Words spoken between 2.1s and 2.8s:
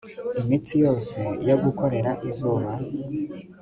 izuba